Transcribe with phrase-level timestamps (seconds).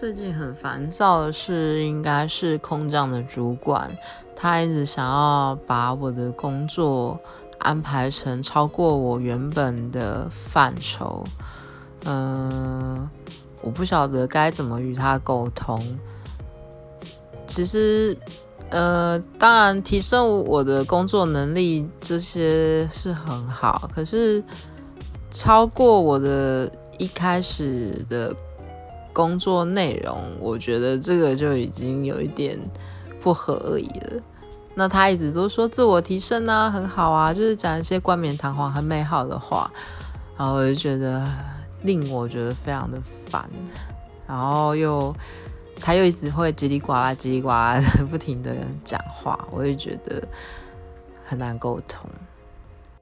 [0.00, 3.90] 最近很烦躁的是，应该是空降的主管，
[4.36, 7.18] 他一直想要把我的工作
[7.58, 11.26] 安排成超过我原本的范畴。
[12.04, 13.10] 嗯，
[13.60, 15.98] 我不晓得该怎么与他沟通。
[17.44, 18.16] 其实，
[18.70, 24.44] 呃，当然提升我的工作能力这些是很好，可是
[25.28, 28.32] 超过我的一开始的。
[29.18, 32.56] 工作内容，我觉得这个就已经有一点
[33.20, 34.22] 不合理了。
[34.76, 39.68] 那他一直都说自我提升啊，很好啊，就是讲一些冠冕堂皇、很美好的话，
[40.36, 41.26] 然后我就觉得
[41.82, 42.96] 令我觉得非常的
[43.28, 43.44] 烦。
[44.24, 45.12] 然后又
[45.80, 50.22] 他又一直会叽里呱啦、叽里呱啦的不停的讲话，我就觉得
[51.24, 52.08] 很难沟通。